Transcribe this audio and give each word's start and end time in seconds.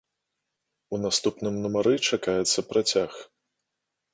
У 0.95 0.99
наступным 1.03 1.59
нумары 1.65 1.93
чакаецца 2.09 2.59
працяг. 2.71 3.11